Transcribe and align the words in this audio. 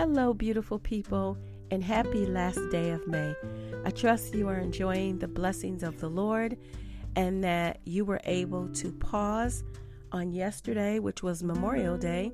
Hello, 0.00 0.32
beautiful 0.32 0.78
people, 0.78 1.36
and 1.70 1.84
happy 1.84 2.24
last 2.24 2.58
day 2.70 2.88
of 2.88 3.06
May. 3.06 3.34
I 3.84 3.90
trust 3.90 4.34
you 4.34 4.48
are 4.48 4.56
enjoying 4.56 5.18
the 5.18 5.28
blessings 5.28 5.82
of 5.82 6.00
the 6.00 6.08
Lord 6.08 6.56
and 7.16 7.44
that 7.44 7.80
you 7.84 8.06
were 8.06 8.22
able 8.24 8.66
to 8.76 8.92
pause 8.92 9.62
on 10.10 10.32
yesterday, 10.32 11.00
which 11.00 11.22
was 11.22 11.42
Memorial 11.42 11.98
Day, 11.98 12.32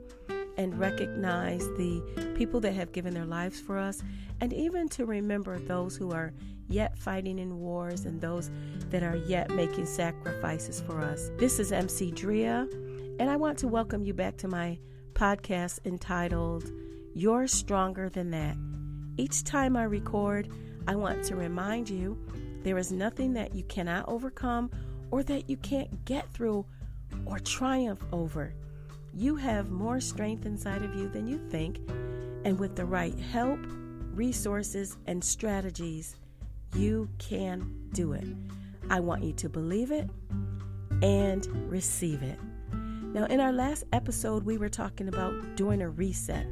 and 0.57 0.79
recognize 0.79 1.67
the 1.71 2.33
people 2.37 2.61
that 2.61 2.75
have 2.75 2.93
given 2.93 3.13
their 3.13 3.27
lives 3.27 3.61
for 3.61 3.79
us, 3.79 4.01
and 4.41 4.53
even 4.53 4.89
to 4.91 5.05
remember 5.05 5.59
those 5.59 5.97
who 5.97 6.13
are 6.13 6.33
yet 6.69 6.97
fighting 6.97 7.41
in 7.41 7.59
wars 7.59 8.05
and 8.05 8.21
those 8.21 8.49
that 8.91 9.03
are 9.03 9.17
yet 9.17 9.51
making 9.51 9.87
sacrifices 9.87 10.81
for 10.81 11.01
us. 11.01 11.33
This 11.37 11.59
is 11.59 11.73
MC 11.73 12.13
Drea, 12.13 12.69
and 13.19 13.29
I 13.29 13.35
want 13.35 13.59
to 13.59 13.67
welcome 13.67 14.05
you 14.05 14.15
back 14.15 14.37
to 14.37 14.47
my 14.47 14.79
podcast 15.15 15.81
entitled 15.85 16.71
you're 17.17 17.47
stronger 17.47 18.11
than 18.11 18.31
that. 18.31 18.55
Each 19.17 19.43
time 19.43 19.75
I 19.75 19.85
record, 19.85 20.51
I 20.87 20.97
want 20.97 21.25
to 21.25 21.35
remind 21.35 21.89
you 21.89 22.19
there 22.63 22.77
is 22.77 22.93
nothing 22.93 23.33
that 23.33 23.55
you 23.55 23.65
cannot 23.65 24.07
overcome 24.07 24.71
or 25.11 25.23
that 25.23 25.49
you 25.49 25.57
can't 25.57 26.05
get 26.05 26.31
through 26.35 26.67
or 27.25 27.39
triumph 27.39 28.05
over. 28.13 28.53
You 29.15 29.35
have 29.37 29.71
more 29.71 29.99
strength 29.99 30.45
inside 30.45 30.83
of 30.83 30.95
you 30.95 31.09
than 31.09 31.27
you 31.27 31.39
think, 31.49 31.81
and 32.45 32.59
with 32.59 32.77
the 32.77 32.85
right 32.85 33.19
help, 33.19 33.61
resources, 34.13 34.99
and 35.07 35.25
strategies, 35.25 36.17
you 36.75 37.09
can 37.19 37.89
do 37.95 38.13
it. 38.13 38.27
I 38.91 39.01
want 39.01 39.25
you 39.25 39.33
to 39.33 39.49
believe 39.49 39.91
it 39.91 40.11
and 41.01 41.47
receive 41.71 42.23
it. 42.23 42.39
Now, 42.75 43.25
in 43.25 43.41
our 43.41 43.53
last 43.53 43.85
episode, 43.95 44.45
we 44.45 44.59
were 44.59 44.69
talking 44.69 45.09
about 45.09 45.57
doing 45.57 45.81
a 45.81 45.89
reset 45.89 46.47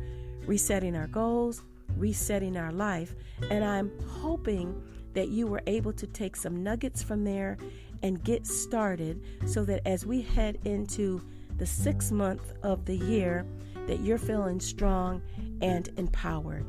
resetting 0.46 0.96
our 0.96 1.06
goals, 1.06 1.62
resetting 1.96 2.56
our 2.56 2.72
life. 2.72 3.14
And 3.50 3.64
I'm 3.64 3.90
hoping 4.08 4.82
that 5.14 5.28
you 5.28 5.46
were 5.46 5.62
able 5.66 5.92
to 5.92 6.06
take 6.06 6.36
some 6.36 6.62
nuggets 6.62 7.02
from 7.02 7.24
there 7.24 7.56
and 8.02 8.22
get 8.22 8.46
started 8.46 9.22
so 9.46 9.64
that 9.64 9.80
as 9.86 10.04
we 10.04 10.20
head 10.20 10.58
into 10.64 11.22
the 11.56 11.66
sixth 11.66 12.12
month 12.12 12.52
of 12.62 12.84
the 12.84 12.96
year, 12.96 13.46
that 13.86 14.00
you're 14.00 14.18
feeling 14.18 14.60
strong 14.60 15.22
and 15.62 15.88
empowered. 15.96 16.66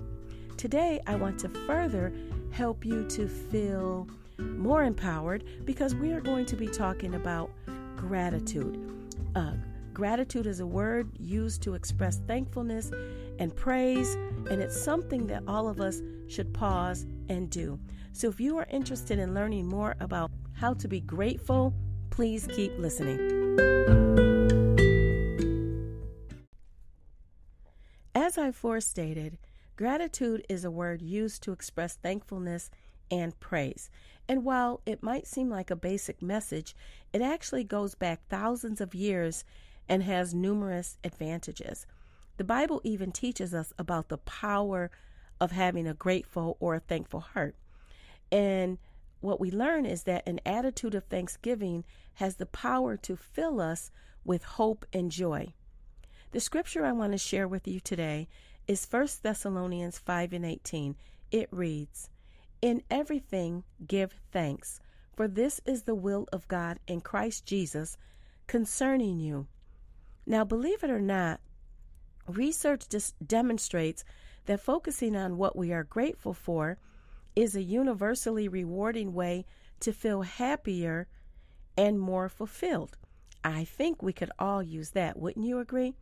Today, 0.58 1.02
I 1.08 1.16
want 1.16 1.40
to 1.40 1.50
further 1.50 2.14
help 2.52 2.86
you 2.86 3.06
to 3.10 3.28
feel 3.28 4.08
more 4.38 4.84
empowered 4.84 5.44
because 5.66 5.96
we 5.96 6.12
are 6.12 6.22
going 6.22 6.46
to 6.46 6.56
be 6.56 6.68
talking 6.68 7.16
about 7.16 7.52
gratitude. 7.96 8.80
Uh, 9.36 9.54
Gratitude 9.96 10.46
is 10.46 10.60
a 10.60 10.68
word 10.68 11.10
used 11.18 11.62
to 11.62 11.74
express 11.74 12.18
thankfulness 12.28 12.92
and 13.40 13.56
praise, 13.56 14.16
and 14.50 14.62
it's 14.62 14.78
something 14.78 15.26
that 15.28 15.42
all 15.48 15.70
of 15.70 15.80
us 15.80 16.02
should 16.28 16.54
pause 16.54 17.06
and 17.30 17.50
do. 17.50 17.80
So, 18.12 18.28
if 18.28 18.42
you 18.42 18.58
are 18.58 18.68
interested 18.70 19.20
in 19.20 19.34
learning 19.34 19.68
more 19.68 19.96
about 20.02 20.32
how 20.52 20.74
to 20.74 20.90
be 20.90 21.00
grateful, 21.00 21.74
please 22.10 22.46
keep 22.46 22.78
listening. 22.78 23.20
As 28.14 28.38
I 28.38 28.52
forestated, 28.52 29.38
gratitude 29.78 30.46
is 30.50 30.66
a 30.66 30.72
word 30.72 31.02
used 31.02 31.42
to 31.44 31.54
express 31.54 31.96
thankfulness 31.96 32.70
and 33.10 33.40
praise. 33.40 33.90
And 34.28 34.44
while 34.44 34.82
it 34.86 35.02
might 35.02 35.26
seem 35.26 35.50
like 35.50 35.72
a 35.72 35.76
basic 35.78 36.22
message, 36.22 36.76
it 37.14 37.22
actually 37.22 37.64
goes 37.64 37.96
back 37.96 38.28
thousands 38.28 38.82
of 38.82 38.94
years 38.94 39.46
and 39.88 40.04
has 40.04 40.34
numerous 40.34 40.98
advantages. 41.04 41.86
The 42.38 42.44
Bible 42.44 42.82
even 42.84 43.12
teaches 43.12 43.54
us 43.54 43.74
about 43.78 44.10
the 44.10 44.18
power 44.18 44.92
of 45.40 45.52
having 45.52 45.88
a 45.88 45.94
grateful 45.94 46.58
or 46.60 46.76
a 46.76 46.80
thankful 46.80 47.22
heart. 47.22 47.56
And 48.32 48.78
what 49.22 49.40
we 49.40 49.52
learn 49.52 49.86
is 49.86 50.04
that 50.04 50.28
an 50.28 50.40
attitude 50.46 50.96
of 50.96 51.06
thanksgiving 51.06 51.84
has 52.16 52.36
the 52.36 52.46
power 52.46 52.98
to 52.98 53.16
fill 53.16 53.62
us 53.62 53.92
with 54.24 54.44
hope 54.44 54.86
and 54.94 55.12
joy. 55.12 55.54
The 56.32 56.40
scripture 56.40 56.86
I 56.86 56.92
want 56.92 57.14
to 57.14 57.18
share 57.18 57.48
with 57.48 57.68
you 57.68 57.80
today 57.80 58.28
is 58.68 58.88
1 58.90 59.08
Thessalonians 59.22 59.98
5 59.98 60.34
and 60.34 60.46
18. 60.46 60.96
It 61.32 61.48
reads, 61.52 62.10
In 62.62 62.84
everything 62.90 63.64
give 63.88 64.14
thanks, 64.32 64.80
for 65.16 65.28
this 65.28 65.62
is 65.66 65.84
the 65.84 65.96
will 65.96 66.28
of 66.34 66.48
God 66.48 66.80
in 66.88 67.02
Christ 67.02 67.46
Jesus 67.46 67.98
concerning 68.48 69.20
you. 69.20 69.48
Now, 70.26 70.44
believe 70.44 70.84
it 70.84 70.90
or 70.90 71.00
not, 71.00 71.40
research 72.28 72.90
just 72.90 73.16
demonstrates 73.26 74.04
that 74.46 74.60
focusing 74.60 75.16
on 75.16 75.38
what 75.38 75.56
we 75.56 75.72
are 75.72 75.84
grateful 75.84 76.34
for 76.34 76.78
is 77.36 77.56
a 77.56 77.62
universally 77.62 78.48
rewarding 78.48 79.14
way 79.14 79.46
to 79.82 79.92
feel 79.92 80.22
happier 80.22 81.08
and 81.78 82.00
more 82.00 82.30
fulfilled. 82.30 82.98
I 83.44 83.66
think 83.66 84.02
we 84.02 84.14
could 84.14 84.32
all 84.40 84.64
use 84.64 84.92
that, 84.92 85.20
wouldn't 85.20 85.46
you 85.46 85.60
agree? 85.60 85.96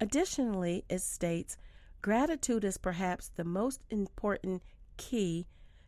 Additionally, 0.00 0.84
it 0.88 1.02
states 1.02 1.56
gratitude 2.00 2.64
is 2.64 2.78
perhaps 2.78 3.28
the 3.28 3.44
most 3.44 3.82
important 3.90 4.62
key 4.96 5.46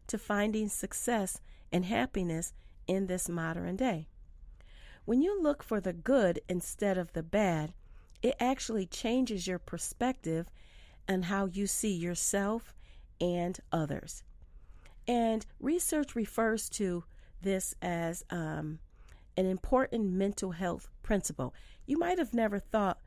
to 0.08 0.18
finding 0.18 0.68
success 0.68 1.40
and 1.72 1.84
happiness 1.84 2.52
in 2.86 3.06
this 3.06 3.28
modern 3.28 3.76
day. 3.76 4.08
When 5.04 5.22
you 5.22 5.40
look 5.40 5.62
for 5.62 5.80
the 5.80 5.92
good 5.92 6.40
instead 6.48 6.98
of 6.98 7.12
the 7.12 7.22
bad, 7.22 7.72
it 8.22 8.36
actually 8.38 8.86
changes 8.86 9.46
your 9.46 9.58
perspective 9.58 10.48
and 11.08 11.24
how 11.24 11.46
you 11.46 11.66
see 11.66 11.92
yourself 11.92 12.74
and 13.20 13.58
others. 13.72 14.22
And 15.08 15.44
research 15.58 16.14
refers 16.14 16.68
to 16.70 17.04
this 17.42 17.74
as 17.82 18.24
um, 18.30 18.78
an 19.36 19.46
important 19.46 20.12
mental 20.12 20.52
health 20.52 20.88
principle. 21.02 21.54
You 21.86 21.98
might 21.98 22.18
have 22.18 22.34
never 22.34 22.58
thought 22.58 22.98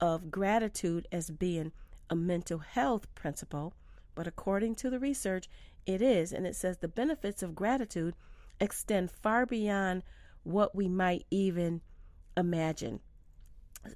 of 0.00 0.30
gratitude 0.30 1.06
as 1.12 1.30
being 1.30 1.72
a 2.10 2.16
mental 2.16 2.58
health 2.58 3.12
principle, 3.14 3.74
but 4.14 4.26
according 4.26 4.74
to 4.76 4.90
the 4.90 4.98
research, 4.98 5.48
it 5.86 6.02
is. 6.02 6.32
And 6.32 6.46
it 6.46 6.56
says 6.56 6.78
the 6.78 6.88
benefits 6.88 7.42
of 7.42 7.54
gratitude 7.54 8.14
extend 8.60 9.10
far 9.10 9.46
beyond 9.46 10.02
what 10.44 10.74
we 10.74 10.88
might 10.88 11.26
even 11.30 11.80
imagine. 12.36 13.00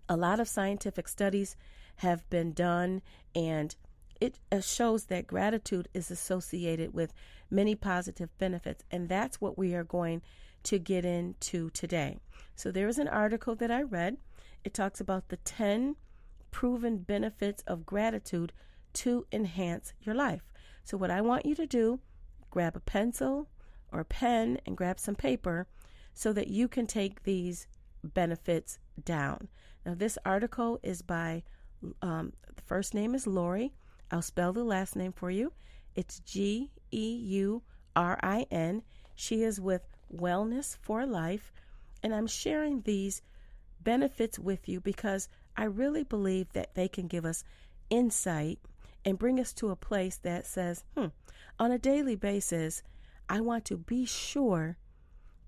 A 0.08 0.16
lot 0.16 0.40
of 0.40 0.48
scientific 0.48 1.08
studies 1.08 1.56
have 1.96 2.28
been 2.28 2.52
done, 2.52 3.02
and 3.34 3.74
it 4.20 4.38
shows 4.60 5.04
that 5.04 5.26
gratitude 5.26 5.88
is 5.94 6.10
associated 6.10 6.92
with 6.92 7.12
many 7.50 7.74
positive 7.74 8.36
benefits, 8.38 8.84
and 8.90 9.08
that's 9.08 9.40
what 9.40 9.56
we 9.56 9.74
are 9.74 9.84
going 9.84 10.22
to 10.64 10.78
get 10.78 11.04
into 11.04 11.70
today. 11.70 12.18
So, 12.56 12.70
there 12.70 12.88
is 12.88 12.98
an 12.98 13.08
article 13.08 13.54
that 13.56 13.70
I 13.70 13.82
read. 13.82 14.16
It 14.64 14.74
talks 14.74 15.00
about 15.00 15.28
the 15.28 15.36
10 15.38 15.96
proven 16.50 16.98
benefits 16.98 17.62
of 17.66 17.86
gratitude 17.86 18.52
to 18.94 19.26
enhance 19.30 19.92
your 20.00 20.14
life. 20.14 20.42
So, 20.84 20.96
what 20.96 21.10
I 21.10 21.20
want 21.20 21.46
you 21.46 21.54
to 21.54 21.66
do, 21.66 22.00
grab 22.50 22.74
a 22.74 22.80
pencil 22.80 23.48
or 23.92 24.00
a 24.00 24.04
pen 24.04 24.60
and 24.66 24.76
grab 24.76 24.98
some 24.98 25.14
paper 25.14 25.66
so 26.18 26.32
that 26.32 26.48
you 26.48 26.66
can 26.66 26.84
take 26.84 27.22
these 27.22 27.68
benefits 28.02 28.80
down. 29.04 29.46
Now, 29.86 29.94
this 29.94 30.18
article 30.24 30.80
is 30.82 31.00
by, 31.00 31.44
um, 32.02 32.32
the 32.56 32.62
first 32.62 32.92
name 32.92 33.14
is 33.14 33.24
Lori. 33.24 33.72
I'll 34.10 34.20
spell 34.20 34.52
the 34.52 34.64
last 34.64 34.96
name 34.96 35.12
for 35.12 35.30
you. 35.30 35.52
It's 35.94 36.18
G 36.18 36.72
E 36.90 37.16
U 37.38 37.62
R 37.94 38.18
I 38.20 38.46
N. 38.50 38.82
She 39.14 39.44
is 39.44 39.60
with 39.60 39.86
Wellness 40.12 40.76
for 40.82 41.06
Life, 41.06 41.52
and 42.02 42.12
I'm 42.12 42.26
sharing 42.26 42.80
these 42.80 43.22
benefits 43.80 44.40
with 44.40 44.68
you 44.68 44.80
because 44.80 45.28
I 45.56 45.66
really 45.66 46.02
believe 46.02 46.52
that 46.52 46.74
they 46.74 46.88
can 46.88 47.06
give 47.06 47.24
us 47.24 47.44
insight 47.90 48.58
and 49.04 49.20
bring 49.20 49.38
us 49.38 49.52
to 49.52 49.70
a 49.70 49.76
place 49.76 50.16
that 50.24 50.46
says, 50.46 50.82
hmm, 50.96 51.06
on 51.60 51.70
a 51.70 51.78
daily 51.78 52.16
basis, 52.16 52.82
I 53.28 53.40
want 53.40 53.64
to 53.66 53.76
be 53.76 54.04
sure 54.04 54.78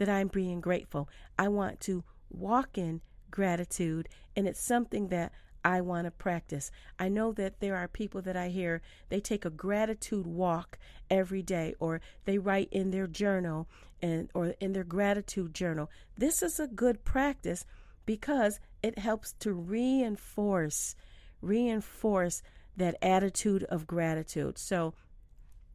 that 0.00 0.08
I'm 0.08 0.28
being 0.28 0.62
grateful. 0.62 1.10
I 1.38 1.48
want 1.48 1.78
to 1.80 2.02
walk 2.30 2.78
in 2.78 3.02
gratitude, 3.30 4.08
and 4.34 4.48
it's 4.48 4.62
something 4.62 5.08
that 5.08 5.30
I 5.62 5.82
want 5.82 6.06
to 6.06 6.10
practice. 6.10 6.70
I 6.98 7.10
know 7.10 7.32
that 7.32 7.60
there 7.60 7.76
are 7.76 7.86
people 7.86 8.22
that 8.22 8.34
I 8.34 8.48
hear, 8.48 8.80
they 9.10 9.20
take 9.20 9.44
a 9.44 9.50
gratitude 9.50 10.26
walk 10.26 10.78
every 11.10 11.42
day 11.42 11.74
or 11.80 12.00
they 12.24 12.38
write 12.38 12.70
in 12.72 12.92
their 12.92 13.06
journal 13.06 13.68
and 14.00 14.30
or 14.32 14.54
in 14.58 14.72
their 14.72 14.84
gratitude 14.84 15.52
journal. 15.52 15.90
This 16.16 16.42
is 16.42 16.58
a 16.58 16.66
good 16.66 17.04
practice 17.04 17.66
because 18.06 18.58
it 18.82 18.98
helps 18.98 19.34
to 19.40 19.52
reinforce 19.52 20.96
reinforce 21.42 22.42
that 22.74 22.96
attitude 23.02 23.64
of 23.64 23.86
gratitude. 23.86 24.56
So 24.56 24.94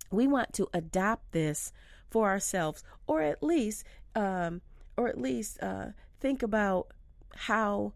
we 0.09 0.25
want 0.25 0.51
to 0.53 0.67
adopt 0.73 1.31
this 1.31 1.71
for 2.09 2.27
ourselves 2.27 2.83
or 3.05 3.21
at 3.21 3.43
least 3.43 3.83
um, 4.15 4.61
or 4.97 5.07
at 5.07 5.19
least 5.19 5.61
uh, 5.61 5.87
think 6.19 6.41
about 6.41 6.87
how 7.35 7.93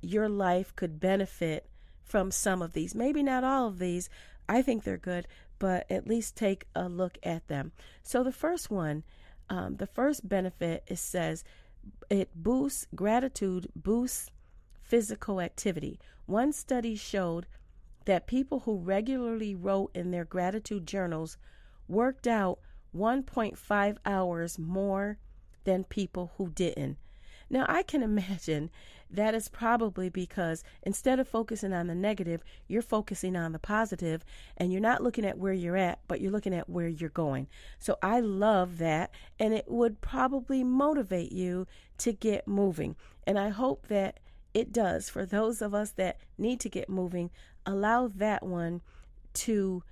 your 0.00 0.28
life 0.28 0.74
could 0.76 1.00
benefit 1.00 1.68
from 2.04 2.30
some 2.30 2.60
of 2.60 2.72
these. 2.72 2.94
Maybe 2.94 3.22
not 3.22 3.44
all 3.44 3.68
of 3.68 3.78
these. 3.78 4.10
I 4.48 4.62
think 4.62 4.84
they're 4.84 4.98
good, 4.98 5.26
but 5.58 5.90
at 5.90 6.06
least 6.06 6.36
take 6.36 6.66
a 6.74 6.88
look 6.88 7.16
at 7.22 7.48
them. 7.48 7.72
So 8.02 8.22
the 8.22 8.32
first 8.32 8.70
one, 8.70 9.04
um, 9.48 9.76
the 9.76 9.86
first 9.86 10.28
benefit, 10.28 10.84
it 10.86 10.98
says 10.98 11.44
it 12.10 12.30
boosts 12.34 12.86
gratitude, 12.94 13.68
boosts 13.74 14.30
physical 14.82 15.40
activity. 15.40 15.98
One 16.26 16.52
study 16.52 16.96
showed 16.96 17.46
that 18.04 18.26
people 18.26 18.60
who 18.60 18.78
regularly 18.78 19.54
wrote 19.54 19.90
in 19.94 20.10
their 20.10 20.24
gratitude 20.24 20.86
journals 20.86 21.38
worked 21.88 22.26
out 22.26 22.58
1.5 22.94 23.96
hours 24.04 24.58
more 24.58 25.18
than 25.64 25.84
people 25.84 26.32
who 26.36 26.48
didn't. 26.48 26.98
Now, 27.50 27.66
I 27.68 27.82
can 27.82 28.02
imagine 28.10 28.70
that 29.10 29.34
is 29.34 29.48
probably 29.48 30.08
because 30.08 30.64
instead 30.82 31.20
of 31.20 31.28
focusing 31.28 31.72
on 31.74 31.86
the 31.86 31.94
negative, 31.94 32.42
you're 32.66 32.80
focusing 32.80 33.36
on 33.36 33.52
the 33.52 33.58
positive 33.58 34.24
and 34.56 34.72
you're 34.72 34.80
not 34.80 35.02
looking 35.02 35.26
at 35.26 35.36
where 35.36 35.52
you're 35.52 35.76
at, 35.76 35.98
but 36.08 36.20
you're 36.20 36.32
looking 36.32 36.54
at 36.54 36.68
where 36.68 36.88
you're 36.88 37.10
going. 37.10 37.46
So 37.78 37.98
I 38.02 38.20
love 38.20 38.78
that. 38.78 39.10
And 39.38 39.52
it 39.52 39.66
would 39.68 40.00
probably 40.00 40.64
motivate 40.64 41.30
you 41.30 41.66
to 41.98 42.12
get 42.12 42.48
moving. 42.48 42.96
And 43.26 43.38
I 43.38 43.50
hope 43.50 43.88
that 43.88 44.18
it 44.54 44.72
does 44.72 45.10
for 45.10 45.26
those 45.26 45.60
of 45.60 45.74
us 45.74 45.90
that 45.92 46.18
need 46.38 46.60
to 46.60 46.70
get 46.70 46.88
moving. 46.88 47.30
Allow 47.66 48.08
that 48.08 48.42
one 48.42 48.80
to 49.34 49.82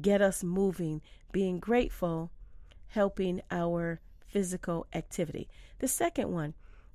get 0.00 0.20
us 0.20 0.42
moving, 0.42 1.02
being 1.30 1.58
grateful, 1.58 2.30
helping 2.88 3.42
our 3.50 4.00
physical 4.34 4.84
activity. 4.92 5.48
The 5.78 5.86
second 5.86 6.32
one, 6.32 6.54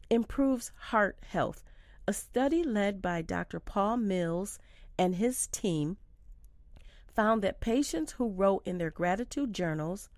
improves 0.09 0.73
heart 0.75 1.17
health. 1.25 1.63
A 2.05 2.11
study 2.11 2.63
led 2.63 3.01
by 3.01 3.21
Dr. 3.21 3.61
Paul 3.61 3.95
Mills 3.95 4.59
and 4.97 5.15
his 5.15 5.47
team 5.47 5.95
found 7.15 7.41
that 7.41 7.61
patients 7.61 8.11
who 8.13 8.27
wrote 8.27 8.67
in 8.67 8.77
their 8.77 8.91
gratitude 8.91 9.53
journals 9.53 10.09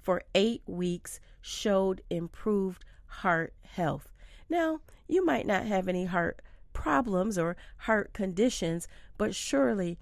for 0.00 0.22
eight 0.34 0.62
weeks 0.64 1.20
showed 1.42 2.00
improved 2.08 2.86
heart 3.04 3.52
health. 3.64 4.10
Now, 4.48 4.80
you 5.06 5.22
might 5.26 5.46
not 5.46 5.66
have 5.66 5.88
any 5.88 6.06
heart 6.06 6.40
problems 6.72 7.36
or 7.36 7.54
heart 7.80 8.14
conditions, 8.14 8.88
but 9.18 9.34
surely 9.34 9.98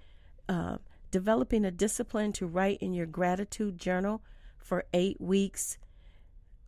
uh, 0.49 0.79
developing 1.11 1.65
a 1.65 1.73
discipline 1.73 2.33
to 2.35 2.47
write 2.47 2.79
in 2.81 2.95
your 2.95 3.07
gratitude 3.07 3.77
journal 3.77 4.23
for 4.57 4.85
eight 4.95 5.21
weeks 5.21 5.77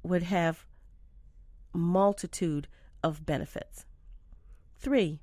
would 0.03 0.23
have 0.25 0.67
multitude 1.73 2.69
of 3.03 3.25
benefits. 3.25 3.87
Three, 4.79 5.21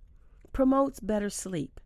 promotes 0.54 1.00
better 1.00 1.30
sleep. 1.30 1.80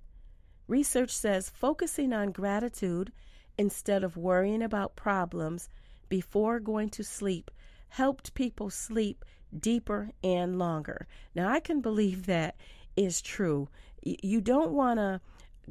Research 0.67 1.11
says 1.11 1.49
focusing 1.49 2.13
on 2.13 2.31
gratitude 2.31 3.11
instead 3.57 4.03
of 4.03 4.17
worrying 4.17 4.61
about 4.61 4.95
problems 4.95 5.69
before 6.09 6.59
going 6.59 6.89
to 6.89 7.03
sleep 7.03 7.51
helped 7.89 8.33
people 8.33 8.69
sleep 8.69 9.25
deeper 9.59 10.09
and 10.23 10.57
longer. 10.57 11.07
Now, 11.35 11.49
I 11.49 11.59
can 11.59 11.81
believe 11.81 12.25
that 12.25 12.55
is 12.95 13.21
true. 13.21 13.69
You 14.01 14.41
don't 14.41 14.71
want 14.71 14.99
to 14.99 15.21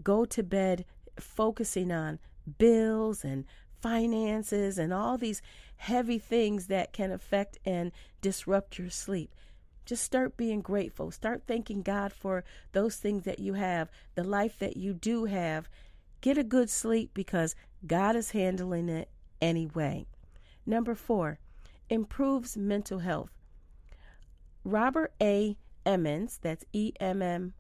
go 0.03 0.25
to 0.27 0.43
bed 0.43 0.85
focusing 1.19 1.91
on 1.91 2.19
bills 2.59 3.25
and 3.25 3.45
finances 3.81 4.79
and 4.79 4.93
all 4.93 5.19
these 5.19 5.43
heavy 5.83 6.17
things 6.17 6.69
that 6.69 6.93
can 6.93 7.11
affect 7.11 7.59
and 7.65 7.91
disrupt 8.21 8.79
your 8.79 8.89
sleep. 8.89 9.35
Just 9.85 10.05
start 10.05 10.37
being 10.37 10.61
grateful. 10.61 11.11
Start 11.11 11.43
thanking 11.45 11.83
God 11.83 12.13
for 12.13 12.45
those 12.71 12.95
things 12.95 13.25
that 13.25 13.41
you 13.41 13.55
have, 13.55 13.91
the 14.15 14.23
life 14.23 14.61
that 14.61 14.77
you 14.77 14.95
do 14.95 15.25
have. 15.25 15.69
Get 16.21 16.39
a 16.39 16.45
good 16.45 16.71
sleep 16.71 17.11
because 17.15 17.57
God 17.85 18.15
is 18.15 18.31
handling 18.31 18.89
it 18.89 19.11
anyway. 19.41 20.07
Number 20.65 20.95
four, 20.95 21.41
improves 21.91 22.57
mental 22.57 23.01
health. 23.01 23.33
Robert 24.63 25.13
A. 25.21 25.57
Emmons, 25.85 26.39
that's 26.41 26.65
E 26.73 26.93
M 27.01 27.21
M 27.21 27.55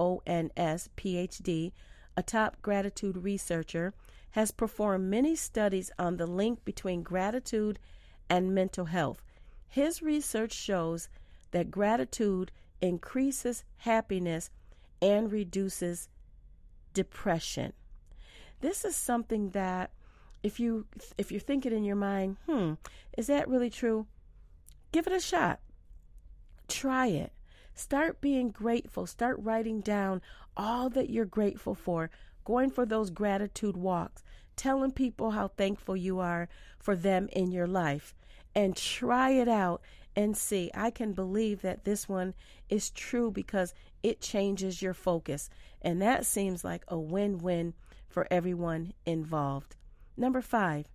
O 0.00 0.20
N 0.26 0.50
S, 0.56 0.88
PhD, 0.96 1.70
a 2.16 2.24
top 2.24 2.60
gratitude 2.60 3.18
researcher, 3.18 3.94
has 4.32 4.50
performed 4.50 5.10
many 5.10 5.34
studies 5.34 5.90
on 5.98 6.16
the 6.16 6.26
link 6.26 6.64
between 6.64 7.02
gratitude 7.02 7.78
and 8.28 8.54
mental 8.54 8.86
health. 8.86 9.22
His 9.68 10.02
research 10.02 10.52
shows 10.52 11.08
that 11.50 11.70
gratitude 11.70 12.52
increases 12.80 13.64
happiness 13.78 14.50
and 15.00 15.32
reduces 15.32 16.08
depression. 16.92 17.72
This 18.60 18.84
is 18.84 18.96
something 18.96 19.50
that 19.50 19.90
if 20.42 20.60
you 20.60 20.86
if 21.16 21.30
you're 21.30 21.40
thinking 21.40 21.72
in 21.72 21.84
your 21.84 21.96
mind, 21.96 22.36
hmm, 22.46 22.74
is 23.16 23.26
that 23.26 23.48
really 23.48 23.70
true? 23.70 24.06
Give 24.92 25.06
it 25.06 25.12
a 25.12 25.20
shot. 25.20 25.60
Try 26.68 27.08
it. 27.08 27.32
Start 27.74 28.20
being 28.20 28.50
grateful. 28.50 29.06
Start 29.06 29.36
writing 29.40 29.80
down 29.80 30.20
all 30.56 30.90
that 30.90 31.10
you're 31.10 31.24
grateful 31.24 31.74
for. 31.74 32.10
Going 32.48 32.70
for 32.70 32.86
those 32.86 33.10
gratitude 33.10 33.76
walks. 33.76 34.24
Telling 34.56 34.92
people 34.92 35.32
how 35.32 35.48
thankful 35.48 35.98
you 35.98 36.18
are 36.18 36.48
for 36.78 36.96
them 36.96 37.28
in 37.30 37.52
your 37.52 37.66
life. 37.66 38.14
And 38.54 38.74
try 38.74 39.32
it 39.32 39.48
out 39.48 39.82
and 40.16 40.34
see. 40.34 40.70
I 40.72 40.90
can 40.90 41.12
believe 41.12 41.60
that 41.60 41.84
this 41.84 42.08
one 42.08 42.32
is 42.70 42.88
true 42.88 43.30
because 43.30 43.74
it 44.02 44.22
changes 44.22 44.80
your 44.80 44.94
focus. 44.94 45.50
And 45.82 46.00
that 46.00 46.24
seems 46.24 46.64
like 46.64 46.84
a 46.88 46.98
win 46.98 47.36
win 47.36 47.74
for 48.08 48.26
everyone 48.30 48.94
involved. 49.04 49.76
Number 50.16 50.40
five, 50.40 50.86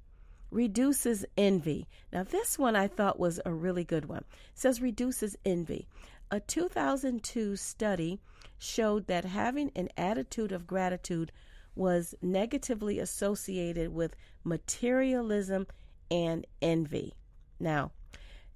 reduces 0.50 1.24
envy. 1.38 1.88
Now, 2.12 2.24
this 2.24 2.58
one 2.58 2.76
I 2.76 2.88
thought 2.88 3.20
was 3.20 3.40
a 3.46 3.54
really 3.54 3.84
good 3.84 4.06
one. 4.06 4.26
It 4.54 4.56
says 4.56 4.82
reduces 4.82 5.38
envy. 5.46 5.88
A 6.34 6.40
2002 6.40 7.56
study 7.58 8.20
showed 8.58 9.06
that 9.06 9.24
having 9.24 9.72
an 9.76 9.90
attitude 9.96 10.52
of 10.52 10.66
gratitude 10.66 11.32
was 11.76 12.16
negatively 12.24 12.98
associated 12.98 13.94
with 13.94 14.16
materialism 14.44 15.68
and 16.10 16.48
envy. 16.60 17.14
Now, 17.60 17.92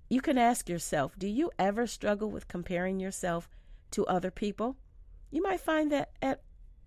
you 0.10 0.22
can 0.22 0.40
ask 0.40 0.68
yourself 0.68 1.20
do 1.20 1.28
you 1.28 1.52
ever 1.60 1.86
struggle 1.86 2.32
with 2.32 2.48
comparing 2.48 3.00
yourself 3.00 3.48
to 3.92 4.08
other 4.08 4.32
people? 4.32 4.78
You 5.30 5.44
might 5.44 5.60
find 5.60 5.92
that 5.92 6.10
at 6.20 6.42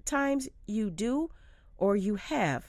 times 0.04 0.48
you 0.66 0.90
do 0.90 1.30
or 1.78 1.94
you 1.94 2.16
have. 2.16 2.66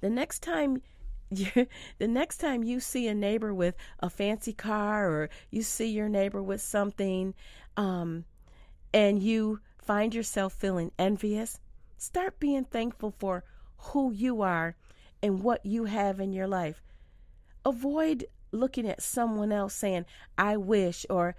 The 0.00 0.10
next 0.10 0.40
time 0.40 0.82
you, 1.30 1.66
the 1.98 2.08
next 2.08 2.38
time 2.38 2.62
you 2.62 2.80
see 2.80 3.08
a 3.08 3.14
neighbor 3.14 3.52
with 3.52 3.74
a 4.00 4.10
fancy 4.10 4.52
car 4.52 5.08
or 5.10 5.30
you 5.50 5.62
see 5.62 5.88
your 5.88 6.08
neighbor 6.08 6.42
with 6.42 6.60
something 6.60 7.34
um, 7.76 8.24
and 8.92 9.22
you 9.22 9.60
find 9.78 10.14
yourself 10.14 10.52
feeling 10.52 10.90
envious, 10.98 11.60
start 11.96 12.40
being 12.40 12.64
thankful 12.64 13.14
for 13.18 13.44
who 13.76 14.12
you 14.12 14.42
are 14.42 14.76
and 15.22 15.42
what 15.42 15.64
you 15.64 15.84
have 15.84 16.20
in 16.20 16.32
your 16.32 16.48
life. 16.48 16.82
Avoid 17.64 18.26
looking 18.52 18.88
at 18.88 19.02
someone 19.02 19.52
else 19.52 19.74
saying, 19.74 20.06
I 20.38 20.56
wish, 20.56 21.06
or, 21.10 21.36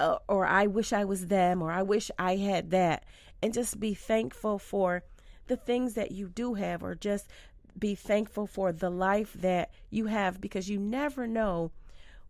uh, 0.00 0.18
or 0.28 0.46
I 0.46 0.66
wish 0.66 0.92
I 0.92 1.04
was 1.04 1.26
them, 1.26 1.62
or 1.62 1.70
I 1.70 1.82
wish 1.82 2.10
I 2.18 2.36
had 2.36 2.70
that, 2.70 3.04
and 3.42 3.52
just 3.52 3.80
be 3.80 3.94
thankful 3.94 4.58
for 4.58 5.02
the 5.46 5.56
things 5.56 5.94
that 5.94 6.12
you 6.12 6.28
do 6.28 6.54
have, 6.54 6.82
or 6.82 6.94
just 6.94 7.28
be 7.78 7.94
thankful 7.94 8.46
for 8.46 8.72
the 8.72 8.90
life 8.90 9.32
that 9.34 9.70
you 9.90 10.06
have 10.06 10.40
because 10.40 10.68
you 10.68 10.78
never 10.78 11.26
know 11.26 11.70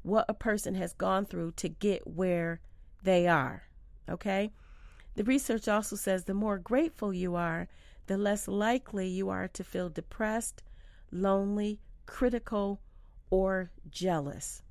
what 0.03 0.27
a 0.29 0.35
person 0.35 0.75
has 0.75 0.93
gone 0.93 1.25
through 1.25 1.53
to 1.53 1.69
get 1.69 2.07
where 2.07 2.61
they 3.03 3.27
are. 3.27 3.65
Okay? 4.09 4.51
The 5.15 5.25
research 5.25 5.69
also 5.69 5.97
says 5.97 6.25
the 6.25 6.35
more 6.35 6.59
grateful 6.59 7.13
you 7.13 7.35
are, 7.35 7.69
the 8.07 8.17
less 8.17 8.47
likely 8.47 9.09
you 9.09 9.29
are 9.31 9.49
to 9.49 9.65
feel 9.65 9.89
depressed, 9.89 10.63
lonely, 11.11 11.81
critical, 12.07 12.81
or 13.31 13.71
jealous. 13.91 14.63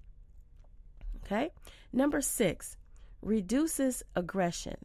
Okay? 1.25 1.49
Number 1.91 2.21
six, 2.21 2.77
reduces 3.21 4.03
aggression. 4.15 4.77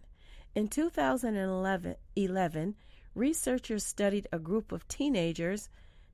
In 0.54 0.66
2011, 0.66 1.94
11, 2.16 2.75
researchers 3.14 3.85
studied 3.85 4.26
a 4.33 4.38
group 4.38 4.73
of 4.73 4.87
teenagers 4.88 5.69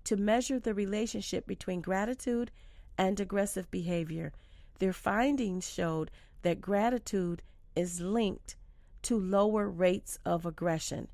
to 0.04 0.16
measure 0.16 0.58
the 0.58 0.74
relationship 0.74 1.46
between 1.46 1.80
gratitude 1.80 2.50
and 2.96 3.18
aggressive 3.18 3.70
behavior. 3.70 4.32
Their 4.78 4.92
findings 4.92 5.68
showed 5.68 6.10
that 6.42 6.60
gratitude 6.60 7.42
is 7.74 8.00
linked 8.00 8.56
to 9.02 9.18
lower 9.18 9.68
rates 9.68 10.18
of 10.24 10.46
aggression. 10.46 11.08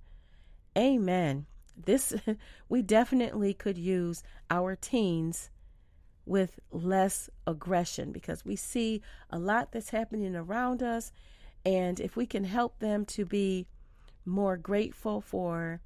Amen. 0.77 1.47
This 1.77 2.15
we 2.69 2.83
definitely 2.83 3.55
could 3.55 3.79
use 3.79 4.23
our 4.51 4.77
teens 4.77 5.51
with 6.25 6.61
less 6.71 7.29
aggression 7.47 8.13
because 8.13 8.45
we 8.45 8.57
see 8.57 9.03
a 9.31 9.39
lot 9.39 9.73
that's 9.73 9.91
happening 9.91 10.37
around 10.37 10.83
us. 10.83 11.13
And 11.65 12.01
if 12.01 12.17
we 12.17 12.27
can 12.27 12.45
help 12.45 12.79
them 12.79 13.05
to 13.07 13.25
be 13.25 13.67
more 14.25 14.57
grateful 14.57 15.21
for 15.21 15.81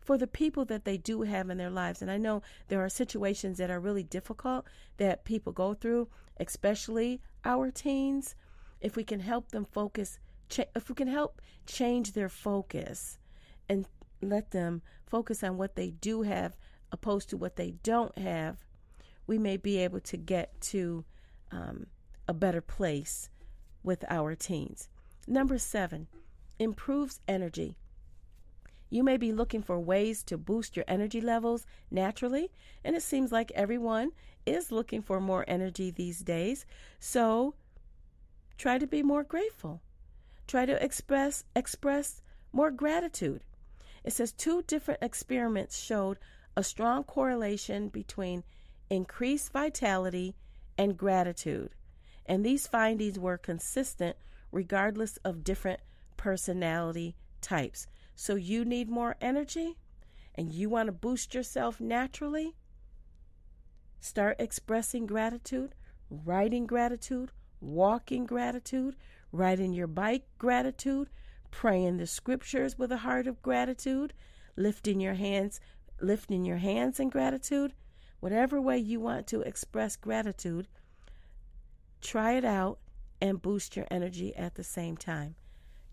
for 0.00 0.18
the 0.18 0.26
people 0.26 0.66
that 0.66 0.84
they 0.84 0.98
do 0.98 1.22
have 1.22 1.48
in 1.48 1.56
their 1.56 1.70
lives. 1.70 2.02
And 2.02 2.10
I 2.10 2.18
know 2.18 2.42
there 2.68 2.84
are 2.84 2.90
situations 2.90 3.56
that 3.56 3.70
are 3.70 3.80
really 3.80 4.02
difficult 4.02 4.66
that 4.98 5.24
people 5.24 5.50
go 5.50 5.72
through, 5.72 6.08
especially 6.38 7.22
our 7.42 7.70
teens. 7.70 8.34
If 8.82 8.96
we 8.96 9.04
can 9.04 9.20
help 9.20 9.48
them 9.48 9.64
focus, 9.64 10.18
cha- 10.50 10.64
if 10.76 10.90
we 10.90 10.94
can 10.94 11.08
help 11.08 11.40
change 11.66 12.12
their 12.12 12.28
focus 12.28 13.18
and 13.66 13.88
let 14.20 14.50
them 14.50 14.82
focus 15.06 15.42
on 15.42 15.56
what 15.56 15.74
they 15.74 15.90
do 15.90 16.20
have 16.20 16.54
opposed 16.92 17.30
to 17.30 17.38
what 17.38 17.56
they 17.56 17.70
don't 17.82 18.16
have, 18.18 18.58
we 19.26 19.38
may 19.38 19.56
be 19.56 19.78
able 19.78 20.00
to 20.00 20.18
get 20.18 20.60
to 20.60 21.04
um, 21.50 21.86
a 22.28 22.34
better 22.34 22.60
place 22.60 23.30
with 23.82 24.04
our 24.10 24.34
teens. 24.34 24.90
Number 25.26 25.56
seven, 25.56 26.08
improves 26.58 27.20
energy. 27.26 27.76
You 28.90 29.02
may 29.02 29.16
be 29.16 29.32
looking 29.32 29.62
for 29.62 29.80
ways 29.80 30.22
to 30.24 30.38
boost 30.38 30.76
your 30.76 30.84
energy 30.86 31.20
levels 31.20 31.66
naturally, 31.90 32.50
and 32.84 32.94
it 32.94 33.02
seems 33.02 33.32
like 33.32 33.50
everyone 33.52 34.12
is 34.46 34.70
looking 34.70 35.02
for 35.02 35.20
more 35.20 35.44
energy 35.48 35.90
these 35.90 36.20
days. 36.20 36.64
So 37.00 37.54
try 38.56 38.78
to 38.78 38.86
be 38.86 39.02
more 39.02 39.24
grateful. 39.24 39.80
Try 40.46 40.66
to 40.66 40.82
express 40.84 41.44
express 41.56 42.22
more 42.52 42.70
gratitude. 42.70 43.42
It 44.04 44.12
says 44.12 44.32
two 44.32 44.62
different 44.62 45.02
experiments 45.02 45.78
showed 45.78 46.18
a 46.56 46.62
strong 46.62 47.02
correlation 47.04 47.88
between 47.88 48.44
increased 48.90 49.52
vitality 49.52 50.36
and 50.76 50.96
gratitude. 50.96 51.70
And 52.26 52.44
these 52.44 52.66
findings 52.66 53.18
were 53.18 53.38
consistent 53.38 54.16
regardless 54.52 55.16
of 55.24 55.42
different 55.42 55.80
personality 56.16 57.16
types. 57.40 57.86
So 58.14 58.34
you 58.34 58.64
need 58.64 58.88
more 58.88 59.16
energy 59.20 59.76
and 60.34 60.52
you 60.52 60.68
want 60.68 60.86
to 60.86 60.92
boost 60.92 61.34
yourself 61.34 61.80
naturally? 61.80 62.56
Start 64.00 64.36
expressing 64.38 65.06
gratitude, 65.06 65.74
writing 66.10 66.66
gratitude, 66.66 67.32
walking 67.60 68.26
gratitude, 68.26 68.96
riding 69.32 69.72
your 69.72 69.86
bike 69.86 70.26
gratitude, 70.38 71.08
praying 71.50 71.96
the 71.96 72.06
scriptures 72.06 72.78
with 72.78 72.92
a 72.92 72.98
heart 72.98 73.26
of 73.26 73.42
gratitude, 73.42 74.12
lifting 74.56 75.00
your 75.00 75.14
hands, 75.14 75.60
lifting 76.00 76.44
your 76.44 76.58
hands 76.58 77.00
in 77.00 77.08
gratitude. 77.08 77.72
Whatever 78.20 78.60
way 78.60 78.78
you 78.78 79.00
want 79.00 79.26
to 79.28 79.42
express 79.42 79.96
gratitude, 79.96 80.66
try 82.00 82.32
it 82.32 82.44
out 82.44 82.78
and 83.20 83.42
boost 83.42 83.76
your 83.76 83.86
energy 83.90 84.34
at 84.34 84.54
the 84.54 84.64
same 84.64 84.96
time. 84.96 85.34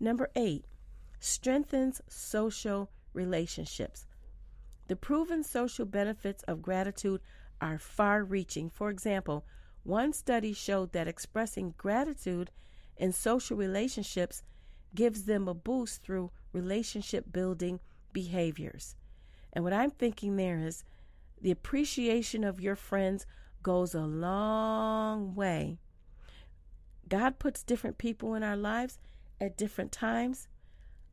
Number 0.02 0.30
8, 0.34 0.64
strengthens 1.20 2.00
social 2.08 2.90
relationships. 3.14 4.04
The 4.88 4.96
proven 4.96 5.44
social 5.44 5.86
benefits 5.86 6.42
of 6.48 6.60
gratitude 6.60 7.20
are 7.60 7.78
far 7.78 8.24
reaching. 8.24 8.68
For 8.68 8.90
example, 8.90 9.44
one 9.84 10.12
study 10.12 10.54
showed 10.54 10.90
that 10.90 11.06
expressing 11.06 11.74
gratitude 11.78 12.50
in 12.96 13.12
social 13.12 13.56
relationships 13.56 14.42
gives 14.92 15.26
them 15.26 15.46
a 15.46 15.54
boost 15.54 16.02
through 16.02 16.32
relationship 16.52 17.32
building 17.32 17.78
behaviors. 18.12 18.96
And 19.52 19.62
what 19.62 19.72
I'm 19.72 19.92
thinking 19.92 20.34
there 20.34 20.58
is 20.58 20.82
the 21.40 21.52
appreciation 21.52 22.42
of 22.42 22.60
your 22.60 22.74
friends 22.74 23.24
goes 23.62 23.94
a 23.94 24.00
long 24.00 25.36
way. 25.36 25.78
God 27.08 27.38
puts 27.38 27.62
different 27.62 27.98
people 27.98 28.34
in 28.34 28.42
our 28.42 28.56
lives 28.56 28.98
at 29.42 29.56
different 29.56 29.90
times, 29.90 30.46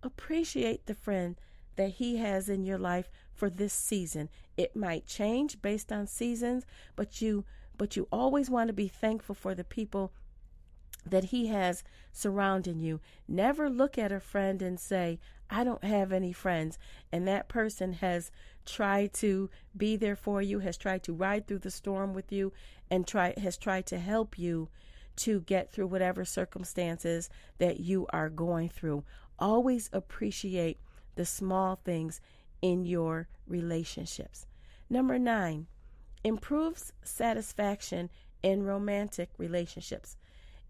appreciate 0.04 0.86
the 0.86 0.94
friend 0.94 1.36
that 1.76 1.94
He 1.94 2.18
has 2.18 2.48
in 2.48 2.64
your 2.64 2.78
life 2.78 3.10
for 3.34 3.50
this 3.50 3.74
season. 3.74 4.30
It 4.56 4.76
might 4.76 5.08
change 5.08 5.62
based 5.62 5.92
on 5.92 6.06
seasons, 6.06 6.66
but 6.96 7.22
you 7.22 7.44
but 7.78 7.96
you 7.96 8.08
always 8.12 8.50
want 8.50 8.68
to 8.68 8.74
be 8.74 8.90
thankful 8.90 9.34
for 9.34 9.56
the 9.56 9.64
people 9.64 10.12
that 11.06 11.24
he 11.26 11.48
has 11.48 11.82
surrounding 12.12 12.78
you. 12.78 13.00
Never 13.26 13.70
look 13.70 13.98
at 13.98 14.12
a 14.12 14.20
friend 14.20 14.62
and 14.62 14.78
say, 14.78 15.18
I 15.50 15.64
don't 15.64 15.86
have 15.86 16.12
any 16.12 16.34
friends. 16.34 16.78
And 17.10 17.26
that 17.26 17.48
person 17.48 17.94
has 17.94 18.32
tried 18.66 19.14
to 19.14 19.50
be 19.78 19.96
there 19.96 20.18
for 20.18 20.42
you, 20.42 20.60
has 20.60 20.76
tried 20.76 21.04
to 21.04 21.14
ride 21.14 21.48
through 21.48 21.60
the 21.60 21.72
storm 21.72 22.14
with 22.14 22.34
you, 22.34 22.52
and 22.92 23.08
try 23.08 23.34
has 23.38 23.58
tried 23.58 23.86
to 23.88 23.98
help 23.98 24.38
you 24.38 24.68
to 25.20 25.42
get 25.42 25.72
through 25.72 25.88
whatever 25.88 26.24
circumstances 26.24 27.30
that 27.58 27.80
you 27.80 28.08
are 28.12 28.30
going 28.30 28.70
through. 28.70 29.04
Always 29.38 29.90
appreciate 29.92 30.80
the 31.16 31.26
small 31.26 31.76
things 31.84 32.22
in 32.62 32.86
your 32.86 33.28
relationships. 33.48 34.46
Number 34.90 35.20
nine, 35.20 35.68
improves 36.24 36.94
satisfaction 37.04 38.10
in 38.42 38.64
romantic 38.64 39.30
relationships. 39.38 40.18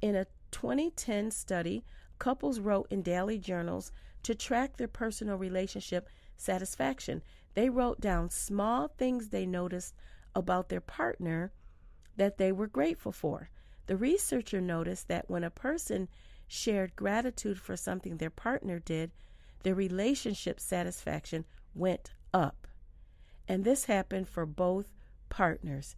In 0.01 0.15
a 0.15 0.25
2010 0.51 1.31
study, 1.31 1.83
couples 2.17 2.59
wrote 2.59 2.87
in 2.89 3.01
daily 3.01 3.37
journals 3.37 3.91
to 4.23 4.35
track 4.35 4.77
their 4.77 4.87
personal 4.87 5.37
relationship 5.37 6.09
satisfaction. 6.37 7.21
They 7.53 7.69
wrote 7.69 7.99
down 7.99 8.29
small 8.29 8.87
things 8.87 9.29
they 9.29 9.45
noticed 9.45 9.93
about 10.35 10.69
their 10.69 10.81
partner 10.81 11.51
that 12.17 12.37
they 12.37 12.51
were 12.51 12.67
grateful 12.67 13.11
for. 13.11 13.49
The 13.89 13.97
researcher 13.97 14.61
noticed 14.61 15.07
that 15.07 15.31
when 15.31 15.43
a 15.43 15.49
person 15.49 16.09
shared 16.47 16.95
gratitude 16.95 17.59
for 17.59 17.75
something 17.75 18.17
their 18.17 18.29
partner 18.29 18.77
did, 18.77 19.09
their 19.63 19.73
relationship 19.73 20.59
satisfaction 20.59 21.43
went 21.73 22.11
up. 22.31 22.67
And 23.47 23.63
this 23.63 23.85
happened 23.85 24.29
for 24.29 24.45
both 24.45 24.93
partners. 25.29 25.95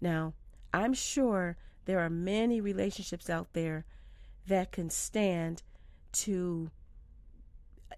Now, 0.00 0.34
I'm 0.74 0.92
sure 0.92 1.56
there 1.84 2.00
are 2.00 2.10
many 2.10 2.60
relationships 2.60 3.30
out 3.30 3.52
there 3.52 3.84
that 4.48 4.72
can 4.72 4.90
stand 4.90 5.62
to 6.14 6.72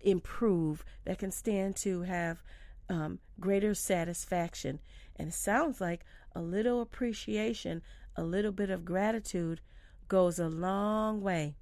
improve, 0.02 0.84
that 1.06 1.18
can 1.18 1.30
stand 1.30 1.76
to 1.76 2.02
have 2.02 2.42
um, 2.90 3.20
greater 3.40 3.72
satisfaction. 3.72 4.80
And 5.16 5.28
it 5.28 5.34
sounds 5.34 5.80
like 5.80 6.04
a 6.34 6.42
little 6.42 6.82
appreciation, 6.82 7.80
a 8.16 8.22
little 8.22 8.52
bit 8.52 8.70
of 8.70 8.84
gratitude 8.84 9.60
goes 10.08 10.38
a 10.38 10.48
long 10.48 11.20
way. 11.20 11.54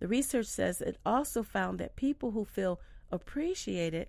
The 0.00 0.08
research 0.08 0.46
says 0.46 0.80
it 0.80 0.98
also 1.04 1.42
found 1.42 1.78
that 1.78 1.96
people 1.96 2.30
who 2.30 2.44
feel 2.44 2.80
appreciated 3.10 4.08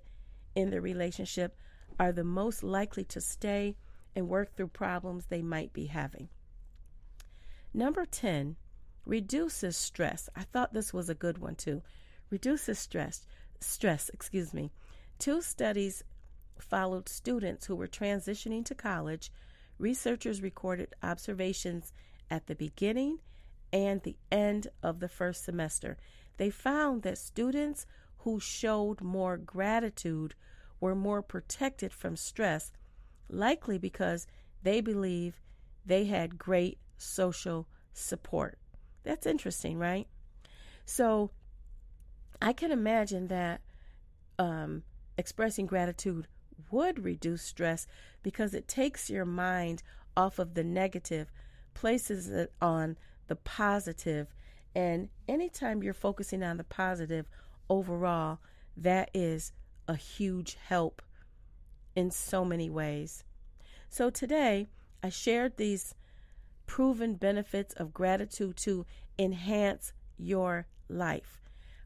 in 0.56 0.70
the 0.70 0.82
relationship 0.82 1.58
are 2.00 2.12
the 2.12 2.24
most 2.24 2.64
likely 2.64 3.04
to 3.06 3.22
stay 3.22 3.76
and 4.16 4.28
work 4.28 4.56
through 4.56 4.68
problems 4.68 5.26
they 5.26 5.42
might 5.42 5.74
be 5.74 5.86
having. 5.86 6.30
Number 7.74 8.06
10 8.06 8.56
reduces 9.06 9.78
stress. 9.78 10.30
I 10.36 10.44
thought 10.44 10.74
this 10.74 10.94
was 10.94 11.10
a 11.10 11.16
good 11.16 11.38
one 11.38 11.56
too. 11.56 11.82
Reduces 12.30 12.80
stress. 12.80 13.26
Stress, 13.60 14.10
excuse 14.10 14.54
me. 14.54 14.72
Two 15.18 15.42
studies 15.42 16.04
followed 16.60 17.10
students 17.10 17.66
who 17.66 17.76
were 17.76 17.88
transitioning 17.88 18.66
to 18.66 18.76
college 18.76 19.32
researchers 19.80 20.42
recorded 20.42 20.94
observations 21.02 21.94
at 22.30 22.46
the 22.46 22.56
beginning 22.56 23.20
and 23.74 24.04
the 24.04 24.18
end 24.32 24.68
of 24.84 25.00
the 25.00 25.08
first 25.08 25.44
semester. 25.44 25.98
They 26.38 26.50
found 26.50 27.02
that 27.04 27.18
students 27.18 27.86
who 28.20 28.40
showed 28.40 29.02
more 29.02 29.38
gratitude 29.38 30.36
were 30.80 30.96
more 30.96 31.22
protected 31.22 31.94
from 31.94 32.16
stress, 32.16 32.72
likely 33.30 33.78
because 33.78 34.28
they 34.64 34.82
believe 34.82 35.42
they 35.86 36.06
had 36.06 36.38
great 36.38 36.78
social 36.98 37.68
support. 37.94 38.58
That's 39.04 39.26
interesting, 39.26 39.78
right? 39.78 40.08
So 40.86 41.32
I 42.42 42.54
can 42.54 42.72
imagine 42.72 43.28
that 43.28 43.62
um, 44.38 44.84
expressing 45.18 45.66
gratitude 45.66 46.28
would 46.72 47.04
reduce 47.04 47.44
stress 47.44 47.88
because 48.24 48.54
it 48.54 48.68
takes 48.68 49.10
your 49.10 49.26
mind 49.26 49.84
off 50.16 50.40
of 50.40 50.54
the 50.54 50.64
negative, 50.64 51.32
places 51.74 52.30
it 52.30 52.52
on 52.62 52.98
the 53.28 53.36
positive, 53.36 54.34
and 54.76 55.10
anytime 55.28 55.82
you're 55.84 55.94
focusing 55.94 56.44
on 56.44 56.58
the 56.58 56.64
positive 56.64 57.30
overall, 57.70 58.40
that 58.78 59.10
is 59.14 59.52
a 59.88 59.96
huge 59.96 60.58
help 60.68 61.02
in 61.96 62.12
so 62.12 62.46
many 62.46 62.70
ways. 62.70 63.24
So 63.90 64.10
today, 64.10 64.68
I 65.02 65.10
shared 65.10 65.58
these 65.58 65.96
proven 66.66 67.16
benefits 67.16 67.74
of 67.74 67.94
gratitude 67.94 68.56
to 68.58 68.86
enhance 69.18 69.92
your 70.18 70.68
life. 70.88 71.42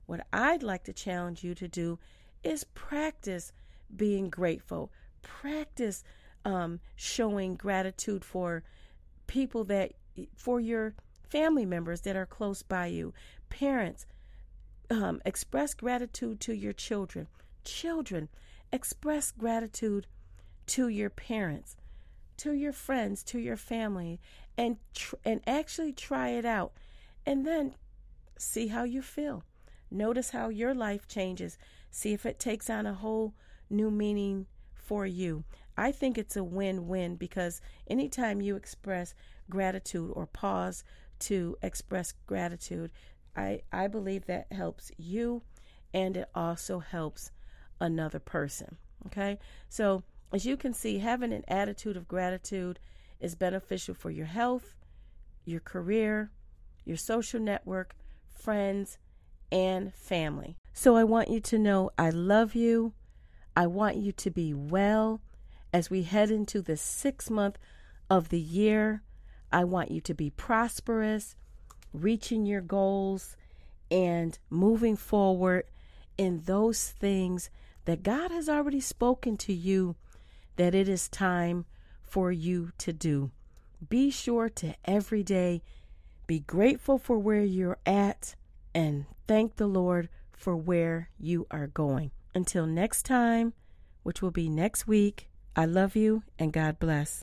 What 0.05 0.27
I'd 0.33 0.63
like 0.63 0.83
to 0.85 0.93
challenge 0.93 1.43
you 1.43 1.55
to 1.55 1.67
do 1.67 1.99
is 2.43 2.65
practice 2.65 3.53
being 3.95 4.29
grateful. 4.29 4.91
Practice 5.21 6.03
um, 6.45 6.79
showing 6.95 7.55
gratitude 7.55 8.25
for 8.25 8.63
people 9.27 9.63
that, 9.65 9.93
for 10.35 10.59
your 10.59 10.93
family 11.29 11.65
members 11.65 12.01
that 12.01 12.15
are 12.15 12.25
close 12.25 12.61
by 12.61 12.87
you. 12.87 13.13
Parents, 13.49 14.05
um, 14.89 15.21
express 15.25 15.73
gratitude 15.73 16.39
to 16.41 16.53
your 16.53 16.73
children. 16.73 17.27
Children, 17.63 18.29
express 18.71 19.31
gratitude 19.31 20.07
to 20.67 20.87
your 20.87 21.09
parents, 21.09 21.75
to 22.37 22.53
your 22.53 22.73
friends, 22.73 23.23
to 23.23 23.39
your 23.39 23.57
family, 23.57 24.19
and 24.57 24.77
tr- 24.93 25.15
and 25.25 25.41
actually 25.47 25.93
try 25.93 26.29
it 26.29 26.45
out, 26.45 26.73
and 27.25 27.45
then 27.45 27.75
see 28.37 28.67
how 28.67 28.83
you 28.83 29.01
feel. 29.01 29.43
Notice 29.89 30.31
how 30.31 30.49
your 30.49 30.73
life 30.73 31.07
changes. 31.07 31.57
See 31.91 32.13
if 32.13 32.25
it 32.25 32.39
takes 32.39 32.69
on 32.69 32.85
a 32.85 32.93
whole 32.93 33.33
new 33.73 33.91
meaning 33.91 34.45
for 34.73 35.05
you. 35.05 35.43
I 35.75 35.91
think 35.91 36.17
it's 36.17 36.35
a 36.35 36.43
win 36.43 36.87
win 36.87 37.15
because 37.15 37.61
anytime 37.87 38.41
you 38.41 38.55
express 38.55 39.15
gratitude 39.49 40.11
or 40.13 40.27
pause 40.27 40.83
to 41.19 41.57
express 41.61 42.13
gratitude, 42.27 42.91
I, 43.35 43.61
I 43.71 43.87
believe 43.87 44.25
that 44.25 44.51
helps 44.51 44.91
you 44.97 45.41
and 45.93 46.17
it 46.17 46.29
also 46.33 46.79
helps 46.79 47.31
another 47.79 48.19
person. 48.19 48.77
Okay? 49.07 49.39
So, 49.69 50.03
as 50.31 50.45
you 50.45 50.57
can 50.57 50.73
see, 50.73 50.99
having 50.99 51.31
an 51.31 51.43
attitude 51.47 51.95
of 51.95 52.07
gratitude 52.07 52.79
is 53.19 53.35
beneficial 53.35 53.93
for 53.93 54.09
your 54.09 54.25
health, 54.25 54.75
your 55.45 55.59
career, 55.59 56.31
your 56.85 56.97
social 56.97 57.39
network, 57.39 57.95
friends, 58.27 58.97
and 59.51 59.93
family. 59.93 60.57
So, 60.73 60.95
I 60.95 61.03
want 61.03 61.29
you 61.29 61.39
to 61.41 61.59
know 61.59 61.91
I 61.97 62.09
love 62.09 62.55
you. 62.55 62.93
I 63.55 63.67
want 63.67 63.97
you 63.97 64.11
to 64.11 64.31
be 64.31 64.53
well 64.53 65.21
as 65.71 65.89
we 65.89 66.03
head 66.03 66.31
into 66.31 66.61
the 66.61 66.77
sixth 66.77 67.29
month 67.29 67.57
of 68.09 68.29
the 68.29 68.39
year. 68.39 69.03
I 69.51 69.63
want 69.63 69.91
you 69.91 70.01
to 70.01 70.13
be 70.13 70.29
prosperous, 70.29 71.35
reaching 71.93 72.45
your 72.45 72.61
goals, 72.61 73.35
and 73.91 74.37
moving 74.49 74.95
forward 74.95 75.65
in 76.17 76.41
those 76.45 76.89
things 76.89 77.49
that 77.85 78.03
God 78.03 78.31
has 78.31 78.49
already 78.49 78.79
spoken 78.79 79.37
to 79.37 79.53
you 79.53 79.95
that 80.55 80.73
it 80.73 80.87
is 80.87 81.07
time 81.07 81.65
for 82.01 82.31
you 82.31 82.71
to 82.77 82.93
do. 82.93 83.31
Be 83.87 84.09
sure 84.09 84.49
to 84.49 84.75
every 84.85 85.23
day 85.23 85.61
be 86.25 86.39
grateful 86.39 86.97
for 86.97 87.19
where 87.19 87.43
you're 87.43 87.79
at 87.85 88.35
and 88.73 89.05
thank 89.27 89.57
the 89.57 89.67
Lord 89.67 90.09
for 90.31 90.55
where 90.55 91.09
you 91.19 91.45
are 91.51 91.67
going. 91.67 92.11
Until 92.35 92.65
next 92.65 93.03
time, 93.03 93.53
which 94.03 94.21
will 94.21 94.31
be 94.31 94.49
next 94.49 94.87
week, 94.87 95.29
I 95.55 95.65
love 95.65 95.95
you 95.95 96.23
and 96.39 96.51
God 96.51 96.79
bless. 96.79 97.11